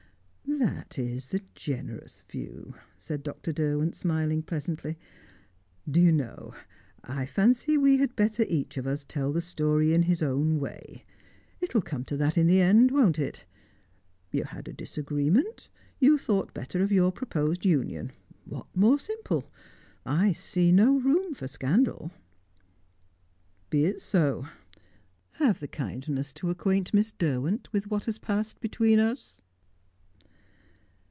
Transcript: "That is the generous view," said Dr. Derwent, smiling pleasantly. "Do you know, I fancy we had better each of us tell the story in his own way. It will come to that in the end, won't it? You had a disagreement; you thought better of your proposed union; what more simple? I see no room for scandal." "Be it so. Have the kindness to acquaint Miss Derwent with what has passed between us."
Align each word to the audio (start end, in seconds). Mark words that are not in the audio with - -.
"That 0.59 0.99
is 0.99 1.29
the 1.29 1.41
generous 1.55 2.23
view," 2.29 2.75
said 2.97 3.23
Dr. 3.23 3.51
Derwent, 3.53 3.95
smiling 3.95 4.43
pleasantly. 4.43 4.95
"Do 5.89 5.99
you 5.99 6.11
know, 6.11 6.53
I 7.03 7.25
fancy 7.25 7.77
we 7.77 7.97
had 7.97 8.15
better 8.15 8.43
each 8.47 8.77
of 8.77 8.85
us 8.85 9.03
tell 9.05 9.31
the 9.31 9.39
story 9.41 9.91
in 9.93 10.03
his 10.03 10.21
own 10.21 10.59
way. 10.59 11.03
It 11.61 11.73
will 11.73 11.81
come 11.81 12.03
to 12.05 12.17
that 12.17 12.37
in 12.37 12.45
the 12.45 12.59
end, 12.61 12.91
won't 12.91 13.17
it? 13.17 13.45
You 14.29 14.43
had 14.43 14.67
a 14.67 14.73
disagreement; 14.73 15.67
you 15.99 16.17
thought 16.19 16.53
better 16.53 16.83
of 16.83 16.91
your 16.91 17.11
proposed 17.13 17.65
union; 17.65 18.11
what 18.45 18.67
more 18.75 18.99
simple? 18.99 19.49
I 20.05 20.31
see 20.33 20.71
no 20.71 20.99
room 20.99 21.33
for 21.33 21.47
scandal." 21.47 22.11
"Be 23.71 23.85
it 23.85 23.99
so. 24.01 24.45
Have 25.33 25.59
the 25.61 25.67
kindness 25.69 26.33
to 26.33 26.49
acquaint 26.51 26.93
Miss 26.93 27.13
Derwent 27.13 27.71
with 27.71 27.89
what 27.89 28.05
has 28.05 28.17
passed 28.19 28.59
between 28.59 28.99
us." 28.99 29.41